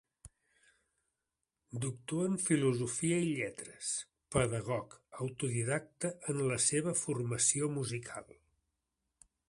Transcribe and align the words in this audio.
Doctor 1.83 2.23
en 2.29 2.37
Filosofia 2.45 3.19
i 3.25 3.27
Lletres, 3.41 3.91
pedagog, 4.37 4.97
autodidacta 5.27 6.13
en 6.33 6.43
la 6.53 6.59
seva 6.71 6.97
formació 7.05 7.73
musical. 7.77 8.35